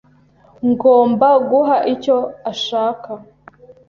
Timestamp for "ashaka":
2.51-3.11